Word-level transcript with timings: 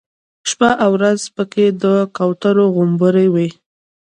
شپه 0.49 0.69
او 0.83 0.91
ورځ 0.97 1.21
په 1.35 1.43
کې 1.51 1.65
د 1.83 1.85
کوترو 2.17 2.65
غومبر 2.75 3.15
وي. 3.33 3.49